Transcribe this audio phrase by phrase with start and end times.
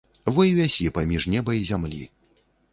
[0.37, 2.03] Во і вісі паміж неба і зямлі.